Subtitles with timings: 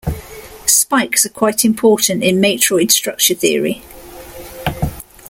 [0.65, 3.83] Spikes are quite important in matroid structure theory.